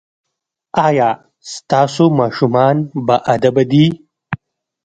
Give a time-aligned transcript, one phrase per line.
[0.87, 1.09] ایا
[1.53, 2.75] ستاسو ماشومان
[3.07, 3.85] باادبه دي؟